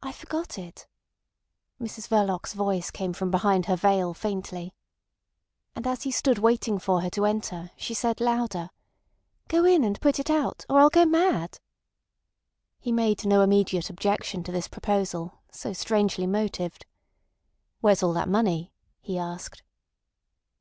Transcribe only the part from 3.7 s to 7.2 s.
veil faintly. And as he stood waiting for her